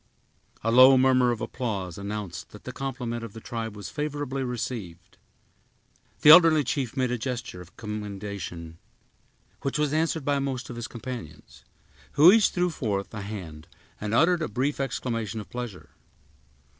[0.63, 5.19] A low murmur of applause announced that the compliment of the tribe was favorably received.
[6.21, 8.79] The elderly chief made a gesture of commendation,
[9.61, 11.63] which was answered by most of his companions,
[12.13, 13.67] who each threw forth a hand
[14.01, 15.91] and uttered a brief exclamation of pleasure.